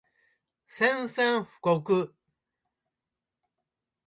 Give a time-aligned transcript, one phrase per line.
[0.65, 2.09] 宣戦布告